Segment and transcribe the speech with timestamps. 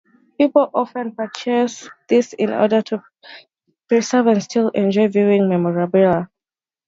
[0.35, 3.03] People often purchase these in order to
[3.87, 6.27] preserve and still enjoy viewing memorabilia.